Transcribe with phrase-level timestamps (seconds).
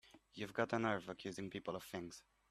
[0.33, 2.23] You've got a nerve accusing people of things!